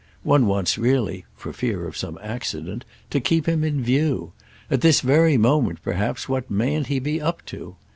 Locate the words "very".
5.01-5.37